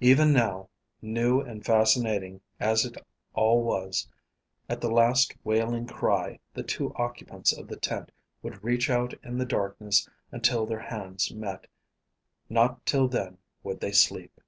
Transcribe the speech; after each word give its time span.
Even 0.00 0.32
now, 0.32 0.70
new 1.02 1.42
and 1.42 1.62
fascinating 1.62 2.40
as 2.58 2.86
it 2.86 2.96
all 3.34 3.62
was, 3.62 4.08
at 4.66 4.80
the 4.80 4.90
last 4.90 5.34
wailing 5.44 5.86
cry 5.86 6.38
the 6.54 6.62
two 6.62 6.94
occupants 6.94 7.54
of 7.54 7.68
the 7.68 7.76
tent 7.76 8.10
would 8.40 8.64
reach 8.64 8.88
out 8.88 9.12
in 9.22 9.36
the 9.36 9.44
darkness 9.44 10.08
until 10.32 10.64
their 10.64 10.80
hands 10.80 11.30
met. 11.34 11.66
Not 12.48 12.86
till 12.86 13.08
then 13.08 13.36
would 13.62 13.78
they 13.80 13.92
sleep. 13.92 14.40